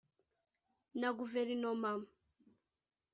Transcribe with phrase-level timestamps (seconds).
[0.99, 1.91] na guverinoma